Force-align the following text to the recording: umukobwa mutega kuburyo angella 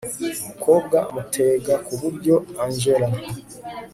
umukobwa 0.39 0.97
mutega 1.13 1.73
kuburyo 1.85 2.35
angella 2.63 3.07